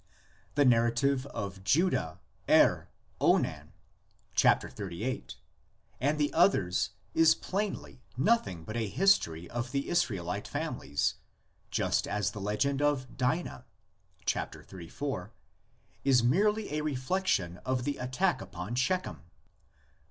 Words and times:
The 0.55 0.65
narrative 0.65 1.27
of 1.27 1.63
Judah, 1.63 2.19
Er, 2.49 2.89
Onan 3.19 3.71
(xxxviii.) 4.35 5.25
and 5.99 6.17
the 6.17 6.33
others 6.33 6.89
is 7.13 7.35
plainly 7.35 8.01
nothing 8.17 8.63
but 8.63 8.75
a 8.75 8.87
history 8.87 9.47
of 9.51 9.71
the 9.71 9.89
Israel 9.89 10.27
ite 10.31 10.47
families, 10.47 11.13
just 11.69 12.07
as 12.07 12.31
the 12.31 12.41
legend 12.41 12.81
of 12.81 13.15
Dinah 13.15 13.65
(xxxiv.) 14.25 15.29
is 16.03 16.23
merely 16.23 16.73
a 16.73 16.81
reflexion 16.81 17.57
of 17.57 17.83
the 17.83 17.97
attack 17.97 18.41
upon 18.41 18.73
Shechem. 18.73 19.21